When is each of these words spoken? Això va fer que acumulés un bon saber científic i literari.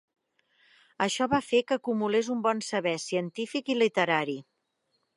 Això 1.05 1.27
va 1.33 1.41
fer 1.51 1.61
que 1.71 1.77
acumulés 1.77 2.33
un 2.39 2.43
bon 2.49 2.65
saber 2.71 2.97
científic 3.07 3.73
i 3.75 3.81
literari. 3.85 4.41